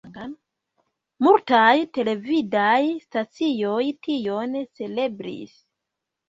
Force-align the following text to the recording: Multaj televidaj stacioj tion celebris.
Multaj 1.27 1.75
televidaj 1.97 2.79
stacioj 3.03 3.83
tion 4.09 4.57
celebris. 4.81 5.55